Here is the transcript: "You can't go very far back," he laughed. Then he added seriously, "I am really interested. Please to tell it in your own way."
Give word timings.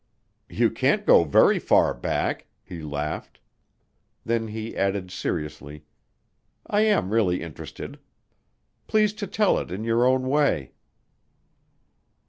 "You 0.49 0.71
can't 0.71 1.05
go 1.05 1.23
very 1.25 1.59
far 1.59 1.93
back," 1.93 2.47
he 2.63 2.81
laughed. 2.81 3.39
Then 4.25 4.47
he 4.47 4.75
added 4.75 5.11
seriously, 5.11 5.85
"I 6.65 6.81
am 6.81 7.11
really 7.11 7.43
interested. 7.43 7.99
Please 8.87 9.13
to 9.13 9.27
tell 9.27 9.59
it 9.59 9.69
in 9.69 9.83
your 9.83 10.03
own 10.03 10.27
way." 10.27 10.71